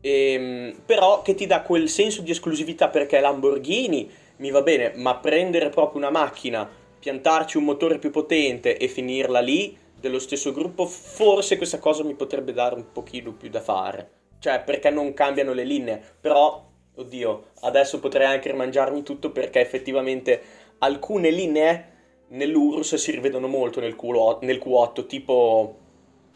[0.00, 4.10] Ehm, però che ti dà quel senso di esclusività perché Lamborghini
[4.42, 9.38] mi va bene, ma prendere proprio una macchina, piantarci un motore più potente e finirla
[9.38, 14.10] lì dello stesso gruppo, forse questa cosa mi potrebbe dare un pochino più da fare.
[14.40, 16.60] Cioè, perché non cambiano le linee, però
[16.92, 20.42] oddio, adesso potrei anche rimangiarmi tutto perché effettivamente
[20.78, 21.90] alcune linee
[22.30, 25.76] nell'Urus si rivedono molto nel Q8, nel Q8 tipo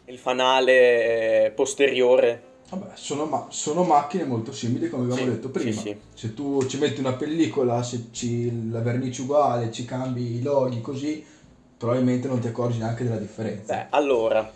[0.05, 5.49] il fanale eh, posteriore Vabbè, sono, ma- sono macchine molto simili come abbiamo Sì, detto
[5.49, 5.71] prima.
[5.71, 5.97] sì, sì.
[6.13, 10.81] Se tu ci metti una pellicola, se ci, la vernice uguale, ci cambi i loghi
[10.81, 11.23] così,
[11.77, 13.73] probabilmente non ti accorgi neanche della differenza.
[13.73, 14.51] Beh, allora,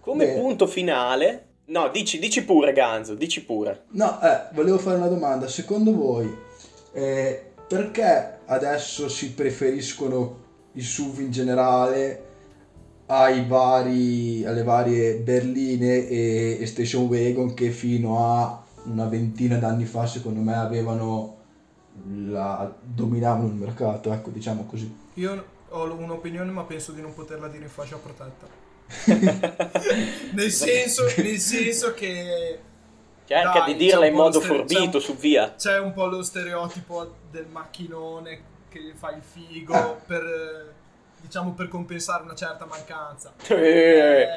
[0.00, 0.32] come Beh.
[0.40, 1.46] punto finale...
[1.66, 3.84] No, dici, dici pure Ganzo, dici pure.
[3.92, 5.48] No, eh, volevo fare una domanda.
[5.48, 6.30] Secondo voi,
[6.92, 12.22] eh, perché adesso si preferiscono i SUV in generale
[13.06, 20.06] vari, alle varie berline e, e station wagon che fino a una ventina d'anni fa,
[20.06, 21.36] secondo me, avevano
[22.28, 24.94] la, dominavano il mercato, ecco, diciamo così.
[25.14, 28.62] Io ho un'opinione, ma penso di non poterla dire in fascia protetta.
[30.34, 32.58] nel, senso, nel senso che
[33.26, 35.54] Cerca Dai, di dirla in modo stere- forbito, su via.
[35.54, 39.96] c'è un po' lo stereotipo del macchinone che fa il figo Ah.
[40.06, 40.73] per, eh,
[41.24, 43.32] diciamo, per compensare una certa mancanza.
[43.48, 44.28] Eh,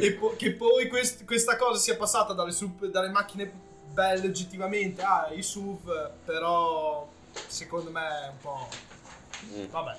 [0.00, 3.50] e po- che poi quest- questa cosa sia passata dalle, sup- dalle macchine
[3.92, 7.06] belle oggettivamente ai SUV, però
[7.46, 8.68] secondo me è un po'...
[9.54, 9.64] Mm.
[9.70, 9.96] Vabbè.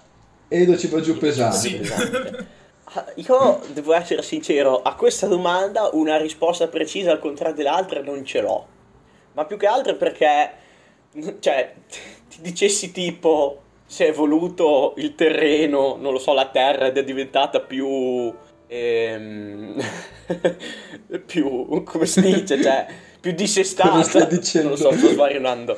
[0.48, 1.58] Edo ci va giù pesante.
[1.58, 1.76] Sì.
[1.78, 2.48] pesante.
[2.86, 8.26] Ah, Io devo essere sincero, a questa domanda una risposta precisa al contrario dell'altra non
[8.26, 8.68] ce l'ho.
[9.34, 10.52] Ma più che altro perché,
[11.39, 11.76] cioè,
[12.30, 17.04] ti dicessi tipo se è evoluto il terreno, non lo so, la terra ed è
[17.04, 18.34] diventata più...
[18.67, 19.82] ehm,
[21.26, 22.88] più, come si dice, cioè,
[23.19, 23.89] più dissestata.
[23.89, 24.69] Cosa stai dicendo?
[24.69, 25.78] Non lo so, sto svarionando.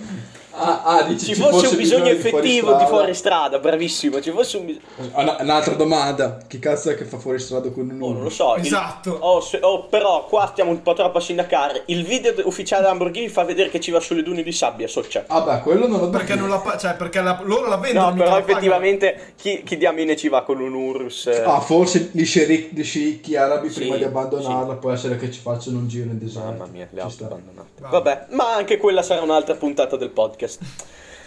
[0.59, 2.85] Ah, ah, dici Ci ci fosse un bisogno di effettivo di fuoristrada?
[2.87, 4.85] fuoristrada, bravissimo, ci fosse un bisogno...
[5.23, 8.29] No, Un'altra domanda, chi cazzo è che fa fuori strada con un Oh, non lo
[8.29, 8.55] so.
[8.55, 9.11] il- Esatto.
[9.19, 11.83] Oh, se- oh, però qua stiamo un po' troppo a sindacare.
[11.85, 15.25] Il video de- ufficiale Lamborghini fa vedere che ci va sulle dune di sabbia, soccia.
[15.27, 18.09] Ah beh, quello non lo Perché, non la pa- cioè, perché la- loro la vendono.
[18.09, 18.45] No, però pagano.
[18.51, 21.27] effettivamente chi, chi diamine ci va con un Urus?
[21.27, 21.43] eh?
[21.43, 25.87] Ah, forse gli sceicchi, arabi Sì, prima di abbandonarla può essere che ci facciano un
[25.87, 26.49] giro in deserto.
[26.49, 27.25] Mamma mia, le sta.
[27.25, 27.65] abbandonate.
[27.79, 27.91] Vabbè.
[27.91, 30.46] Vabbè, ma anche quella sarà un'altra puntata del podcast.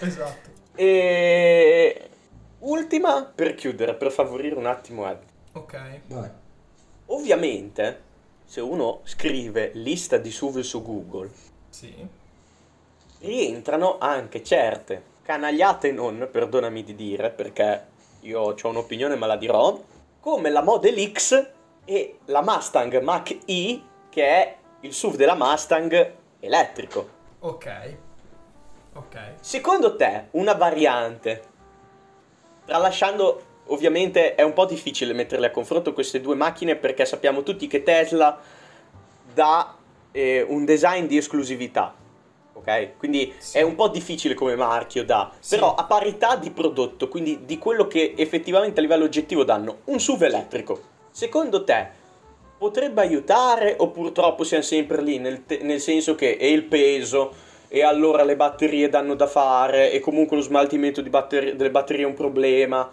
[0.01, 0.51] Esatto.
[0.75, 2.09] E
[2.61, 5.19] ultima per chiudere, per favorire un attimo Ed.
[5.53, 6.01] Ok.
[6.07, 6.31] Vai.
[7.07, 8.01] Ovviamente,
[8.45, 11.31] se uno scrive lista di SUV su Google,
[11.69, 11.95] Sì.
[13.21, 17.87] rientrano anche certe canagliate non, perdonami di dire, perché
[18.21, 19.81] io ho un'opinione ma la dirò,
[20.19, 21.51] come la Model X
[21.85, 27.09] e la Mustang Mach-E, che è il SUV della Mustang elettrico.
[27.41, 27.97] Ok.
[29.01, 29.17] Ok.
[29.41, 31.43] Secondo te, una variante,
[32.67, 37.67] tralasciando, ovviamente è un po' difficile metterle a confronto queste due macchine perché sappiamo tutti
[37.67, 38.39] che Tesla
[39.33, 39.75] dà
[40.13, 41.95] eh, un design di esclusività,
[42.53, 42.99] ok?
[42.99, 43.59] Quindi Sì.
[43.59, 45.55] è un po' difficile come marchio da, Sì.
[45.55, 49.99] però a parità di prodotto, quindi di quello che effettivamente a livello oggettivo danno, un
[49.99, 50.81] SUV elettrico.
[51.11, 51.99] Secondo te
[52.59, 57.49] potrebbe aiutare o purtroppo siamo sempre lì nel, te- nel senso che è il peso
[57.73, 62.03] e allora le batterie danno da fare e comunque lo smaltimento di batteri- delle batterie
[62.05, 62.91] è un problema.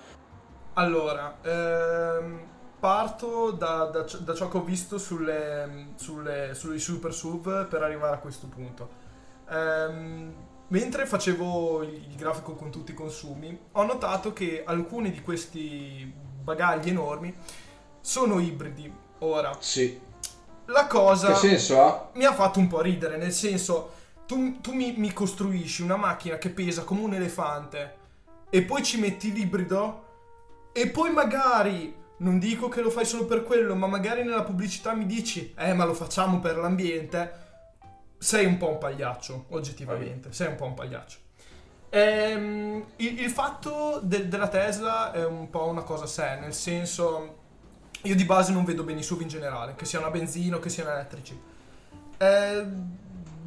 [0.73, 2.39] Allora, ehm,
[2.79, 7.81] parto da, da ciò- da ciò che ho visto sulle, sulle, sui super SUV per
[7.81, 8.87] arrivare a questo punto.
[9.49, 10.33] Ehm,
[10.67, 16.13] mentre facevo il, il grafico con tutti i consumi, ho notato che alcuni di questi
[16.43, 17.35] bagagli enormi
[17.99, 18.93] sono ibridi.
[19.19, 19.99] Ora, Sì.
[20.65, 22.09] la cosa Che senso ha?
[22.13, 23.93] mi ha fatto un po' ridere, nel senso,
[24.27, 27.95] tu, tu mi, mi costruisci una macchina che pesa come un elefante
[28.49, 30.05] e poi ci metti l'ibrido
[30.73, 34.93] e poi magari, non dico che lo fai solo per quello, ma magari nella pubblicità
[34.93, 37.45] mi dici, eh ma lo facciamo per l'ambiente,
[38.17, 41.17] sei un po' un pagliaccio, oggettivamente, sei un po' un pagliaccio.
[41.89, 46.53] Ehm, il, il fatto de- della Tesla è un po' una cosa a sé, nel
[46.53, 47.45] senso
[48.03, 50.59] io di base non vedo bene i SUV in generale, che siano a benzina o
[50.59, 51.39] che siano elettrici.
[52.17, 52.65] Eh,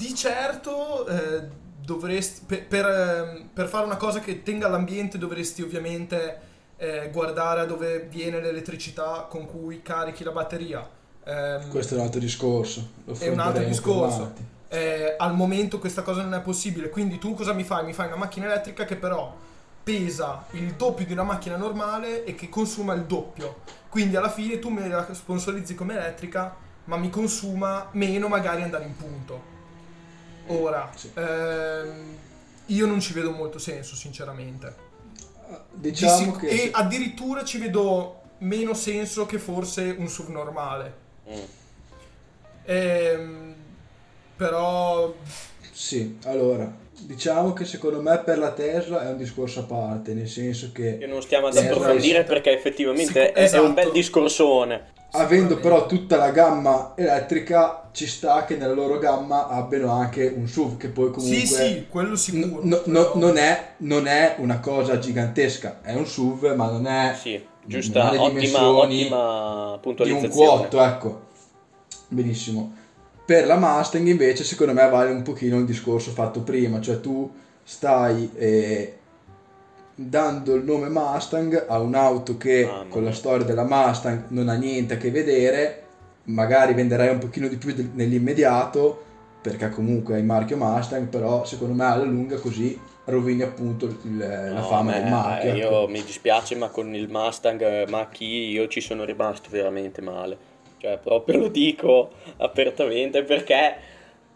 [0.01, 1.43] di certo eh,
[1.85, 6.41] dovresti, per, per, ehm, per fare una cosa che tenga l'ambiente dovresti ovviamente
[6.79, 10.89] eh, guardare a dove viene l'elettricità con cui carichi la batteria.
[11.25, 12.89] Ehm, Questo è un altro discorso.
[13.19, 14.33] È un altro discorso.
[14.69, 17.85] Eh, al momento questa cosa non è possibile, quindi tu cosa mi fai?
[17.85, 19.37] Mi fai una macchina elettrica che però
[19.83, 23.57] pesa il doppio di una macchina normale e che consuma il doppio.
[23.91, 28.85] Quindi alla fine tu me la sponsorizzi come elettrica, ma mi consuma meno magari andare
[28.85, 29.59] in punto.
[30.49, 31.11] Ora, Sì.
[31.15, 32.17] ehm,
[32.67, 34.89] io non ci vedo molto senso, sinceramente.
[35.73, 40.95] Di Diciamo sic- che e addirittura ci vedo meno senso che forse un SUV normale.
[41.29, 41.39] Mm.
[42.65, 43.55] Ehm,
[44.37, 45.13] però
[45.73, 50.29] sì, allora, diciamo che secondo me per la Tesla è un discorso a parte, nel
[50.29, 52.33] senso Che che non stiamo ad approfondire esatto.
[52.33, 53.91] perché effettivamente Sicu- è, è un bel esatto.
[53.97, 54.93] discorsone.
[55.13, 60.47] Avendo però tutta la gamma elettrica ci sta che nella loro gamma abbiano anche un
[60.47, 62.61] SUV che poi comunque Sì, sì, quello sicuro.
[62.63, 67.15] no- no- non, è, non è una cosa gigantesca, è un SUV ma non è
[67.21, 70.31] Sì, non giusta, le ottima, dimensioni ottima di un puntualizzazione.
[70.31, 71.21] quotto, ecco.
[72.09, 72.75] Benissimo.
[73.25, 77.31] Per la Mustang invece secondo me vale un pochino il discorso fatto prima, cioè tu
[77.63, 78.99] stai eh,
[79.95, 84.55] dando il nome Mustang a un'auto che Mamma con la storia della Mustang non ha
[84.55, 85.83] niente a che vedere,
[86.25, 89.05] magari venderai un pochino di più del- nell'immediato
[89.43, 94.19] perché comunque hai il marchio Mustang, però secondo me alla lunga così rovini appunto il-
[94.19, 95.53] la No, fama me- del marchio.
[95.55, 95.71] eh, ecco.
[95.71, 100.37] Io mi dispiace, ma con il Mustang eh, Mach-E io ci sono rimasto veramente male.
[100.79, 103.75] Cioè, proprio lo dico apertamente perché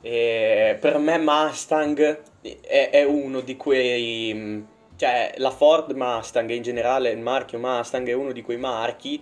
[0.01, 4.73] eh, per me Mustang è, è uno di quei...
[5.05, 9.21] Cioè, la Ford Mustang e in generale il marchio Mustang è uno di quei marchi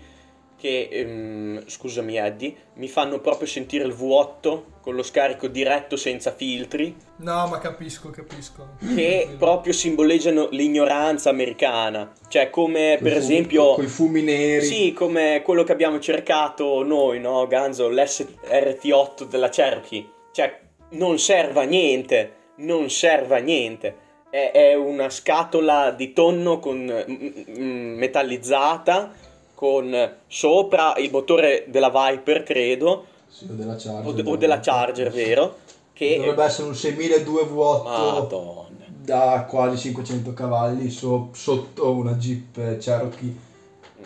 [0.56, 6.30] che, ehm, scusami Eddie, mi fanno proprio sentire il V8 con lo scarico diretto senza
[6.32, 8.76] filtri No, ma capisco, capisco.
[8.94, 12.12] che proprio simboleggiano l'ignoranza americana.
[12.28, 13.74] Cioè, come per fumi- esempio.
[13.74, 14.64] coi fumi neri.
[14.64, 17.44] Sì, come quello che abbiamo cercato noi, no?
[17.48, 20.08] Ganzo, l'SRT8 della Cherokee.
[20.30, 22.32] Cioè, non serve a niente.
[22.58, 24.01] Non serve a niente.
[24.32, 29.12] È, è una scatola di tonno con, mm, mm, metallizzata
[29.54, 34.06] con sopra il motore della Viper, credo, Sì, o della Charger.
[34.06, 35.58] o, de- o della Charger, vero?
[35.92, 38.66] Che Dovrebbe essere un 6002 V8 Madonna.
[38.88, 43.36] da quasi 500 cavalli so- sotto una Jeep Cherokee.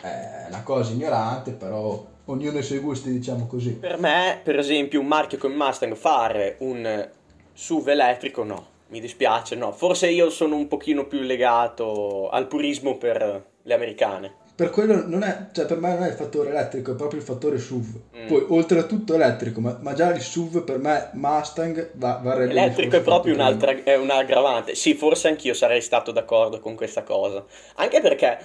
[0.00, 3.70] È una cosa ignorante, però ognuno ha i suoi gusti, diciamo così.
[3.74, 7.08] Per me, per esempio, un marchio come Mustang fare un
[7.54, 9.72] SUV elettrico, no, mi dispiace, no.
[9.72, 14.44] Forse io sono un pochino più legato al purismo per le americane.
[14.56, 17.26] Per quello non è, cioè per me non è il fattore elettrico, è proprio il
[17.26, 18.00] fattore SUV.
[18.16, 18.26] Mm.
[18.26, 22.50] Poi oltre a tutto elettrico, ma, ma già il SUV per me Mustang va, il
[22.50, 24.74] Elettrico è proprio un'altra, è un'aggravante.
[24.74, 27.44] Sì, forse anch'io sarei stato d'accordo con questa cosa.
[27.74, 28.38] Anche perché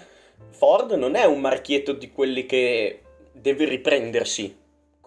[0.50, 4.54] Ford non è un marchietto di quelli che deve riprendersi,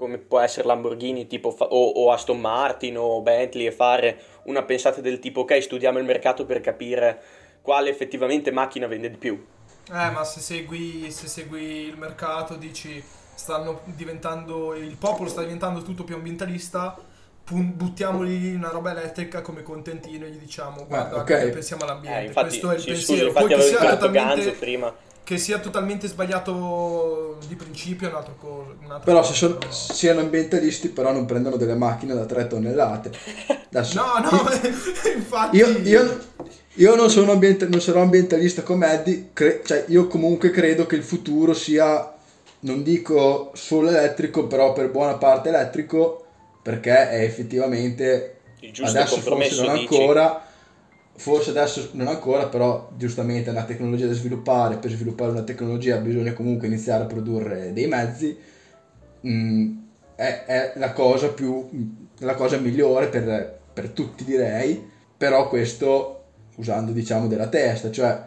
[0.05, 4.62] come può essere Lamborghini tipo fa- o, o Aston Martin o Bentley e fare una
[4.62, 7.23] pensata del tipo ok, studiamo il mercato per capire
[7.62, 9.45] quale effettivamente macchina vende di più.
[9.90, 13.03] Eh, ma se segui, se segui il mercato, dici
[13.35, 14.75] stanno diventando.
[14.75, 16.97] Il popolo sta diventando tutto più ambientalista.
[17.45, 21.25] pun- buttiamoli una roba elettrica come contentino e gli diciamo guarda ok.
[21.25, 23.69] come pensiamo all'ambiente Eh, infatti, questo è il sì, pensiero scusa, infatti poi che avevo
[23.69, 24.95] sia, totalmente, prima.
[25.25, 29.73] Che sia totalmente sbagliato di principio è un'altra cosa un'altra Però cosa, se sono, però-
[29.73, 33.11] siano ambientalisti, però non prendono delle macchine da 3 tonnellate.
[33.73, 34.43] Adesso, no no
[35.17, 36.19] infatti Io, io-
[36.75, 40.97] io non, sono ambienta- non sarò ambientalista come Eddie, cre- cioè io comunque credo che
[40.97, 42.13] il futuro sia,
[42.61, 46.25] non dico solo elettrico, però per buona parte elettrico,
[46.63, 49.95] perché è effettivamente, Il giusto adesso forse compromesso non dici.
[49.95, 50.47] ancora,
[51.16, 55.96] forse adesso non ancora, però giustamente è una tecnologia da sviluppare, per sviluppare una tecnologia
[55.98, 58.37] bisogna comunque iniziare a produrre dei mezzi,
[59.27, 59.79] Mm,
[60.17, 61.67] è, è la cosa più
[62.19, 64.90] la cosa migliore per, per tutti direi.
[65.17, 66.25] Però questo
[66.56, 68.23] usando diciamo della testa cioè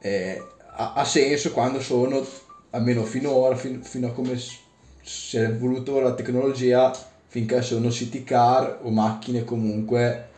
[0.00, 0.42] eh,
[0.76, 2.26] ha, ha senso quando sono
[2.70, 6.92] almeno finora fin- fino a come si è voluto la tecnologia
[7.26, 10.28] finché sono city car o macchine comunque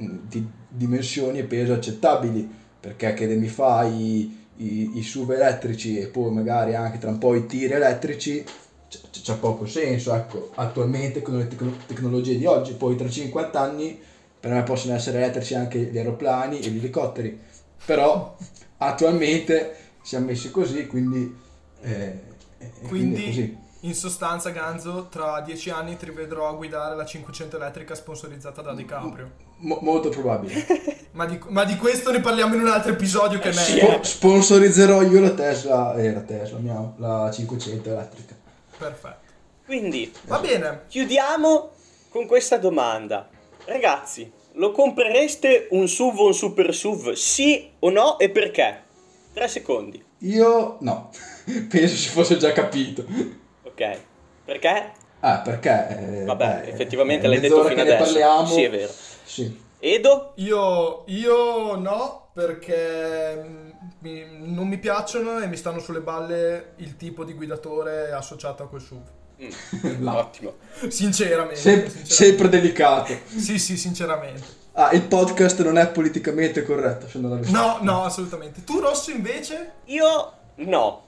[0.00, 2.48] mm, di dimensioni e peso accettabili
[2.80, 7.34] perché che mi fai i, i SUV elettrici e poi magari anche tra un po'
[7.34, 8.44] i tir elettrici
[8.88, 13.60] c- c'ha poco senso ecco attualmente con le tecno- tecnologie di oggi poi tra 50
[13.60, 13.98] anni
[14.40, 17.38] per me possono essere elettrici anche gli aeroplani e gli elicotteri
[17.84, 18.36] però
[18.78, 21.34] attualmente siamo messi così quindi
[21.82, 23.56] eh, E Quindi, così.
[23.84, 28.74] In sostanza, Ganzo, tra dieci anni ti rivedrò a guidare la 500 elettrica sponsorizzata da
[28.74, 29.30] DiCaprio.
[29.58, 31.00] Mo- molto probabile.
[31.12, 33.90] Ma di, ma di questo ne parliamo in un altro episodio che è sì, meglio.
[33.96, 38.34] Spo- sponsorizzerò io la Tesla, eh, la Tesla, mia, la 500 elettrica.
[38.78, 39.30] Perfetto.
[39.66, 40.84] Quindi, Va bene.
[40.88, 41.70] chiudiamo
[42.08, 43.28] con questa domanda.
[43.66, 47.12] Ragazzi, lo comprereste un SUV o un super SUV?
[47.12, 48.82] Sì o no e perché?
[49.34, 50.02] Tre secondi.
[50.20, 51.10] Io no,
[51.68, 53.04] penso si fosse già capito.
[53.82, 53.98] Ok.
[54.44, 54.92] Perché?
[55.20, 56.20] Ah, perché?
[56.20, 58.04] eh, Vabbè, beh, effettivamente l'hai detto fino adesso.
[58.04, 58.46] parliamo.
[58.46, 58.92] Sì, è vero.
[59.24, 59.60] Sì.
[59.78, 60.32] Edo?
[60.36, 63.70] Io, io no, perché mm,
[64.00, 68.68] mi- non mi piacciono e mi stanno sulle balle il tipo di guidatore associato a
[68.68, 69.00] quel SUV.
[69.42, 70.06] Mm.
[70.08, 70.54] Ottimo.
[70.88, 71.56] Sinceramente.
[71.56, 72.10] Sem- sinceramente.
[72.12, 73.12] sempre delicato.
[73.26, 74.60] Sì, sì, sinceramente.
[74.74, 78.64] Ah, il podcast non è politicamente corretto, se non l'avessi No, no, assolutamente.
[78.64, 79.72] Tu, Rosso, invece?
[79.86, 81.02] Io no.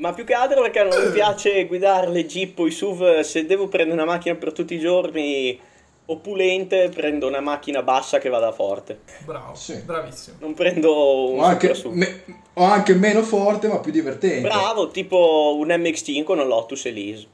[0.00, 3.20] Ma più che altro perché non mi piace guidare le Jeep o i SUV.
[3.20, 5.58] Se devo prendere una macchina per tutti i giorni
[6.06, 9.00] opulente, prendo una macchina bassa che vada forte.
[9.24, 9.76] Bravo, Sì.
[9.82, 10.36] bravissimo.
[10.40, 11.94] Non prendo un O anche, super SUV.
[11.94, 12.24] me-
[12.54, 14.40] o anche meno forte, ma più divertente.
[14.48, 17.26] Bravo, tipo un MX5 con un Lotus Elise.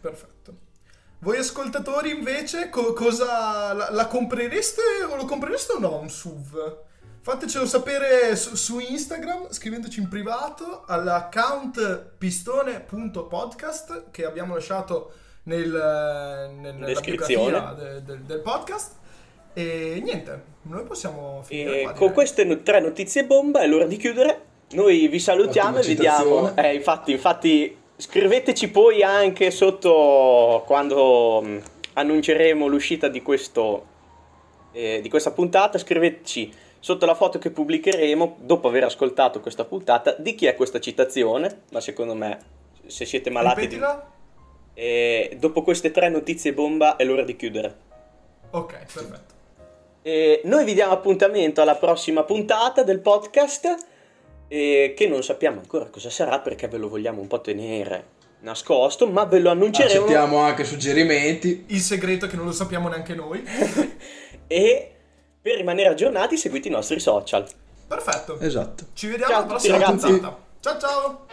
[0.00, 0.52] Perfetto.
[1.24, 6.76] Voi ascoltatori invece co- cosa la, la comprereste o lo comprereste o no un SUV?
[7.22, 15.12] Fatecelo sapere su, su Instagram scrivendoci in privato all'account pistone.podcast che abbiamo lasciato
[15.44, 15.70] nel,
[16.60, 17.50] nel- nella Descrizione.
[17.50, 18.92] biografia de- de- del podcast.
[19.54, 21.92] E niente, noi possiamo finire E qua.
[21.92, 24.42] con queste no- tre notizie bomba è l'ora di chiudere.
[24.72, 26.54] Noi vi salutiamo e vediamo.
[26.56, 31.62] Eh, infatti, infatti, scriveteci poi anche sotto quando mh,
[31.94, 33.86] annunceremo l'uscita di, questo,
[34.72, 35.78] eh, di questa puntata.
[35.78, 40.80] Scriveteci sotto la foto che pubblicheremo dopo aver ascoltato questa puntata di chi è questa
[40.80, 41.62] citazione.
[41.70, 42.38] Ma secondo me,
[42.86, 43.74] se siete malati, di...
[43.74, 44.12] Ripetila?
[44.74, 47.76] E dopo queste tre notizie bomba è l'ora di chiudere.
[48.50, 49.32] Ok, perfetto.
[50.02, 53.74] E noi vi diamo appuntamento alla prossima puntata del podcast,
[54.54, 59.08] eh, che non sappiamo ancora cosa sarà perché ve lo vogliamo un po' tenere nascosto,
[59.08, 60.04] ma ve lo annunceremo.
[60.04, 61.64] Accettiamo anche suggerimenti.
[61.68, 63.42] Il segreto è che non lo sappiamo neanche noi.
[64.46, 64.90] E
[65.40, 67.46] per rimanere aggiornati seguite i nostri social.
[67.88, 68.38] Perfetto.
[68.40, 68.84] Esatto.
[68.92, 70.38] Ci vediamo Ciao alla prossima puntata.
[70.60, 71.26] Ciao ciao.